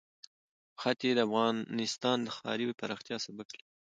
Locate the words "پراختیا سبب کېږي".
2.79-3.69